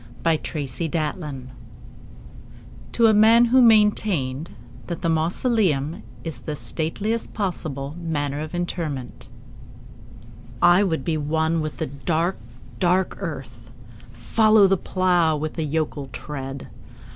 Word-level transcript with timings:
The 0.23 0.35
Traveller 0.35 1.11
heart 1.19 1.35
(To 2.93 3.05
a 3.05 3.13
Man 3.13 3.45
who 3.45 3.61
maintained 3.61 4.49
that 4.87 5.03
the 5.03 5.09
Mausoleum 5.09 6.01
is 6.23 6.39
the 6.41 6.55
Stateliest 6.55 7.35
Possible 7.35 7.95
Manner 8.01 8.39
of 8.39 8.55
Interment) 8.55 9.27
I 10.59 10.81
would 10.81 11.05
be 11.05 11.17
one 11.17 11.61
with 11.61 11.77
the 11.77 11.85
dark, 11.85 12.39
dark 12.79 13.17
earth:— 13.19 13.69
Follow 14.11 14.65
the 14.65 14.75
plough 14.75 15.37
with 15.37 15.55
a 15.59 15.63
yokel 15.63 16.07
tread. 16.11 16.69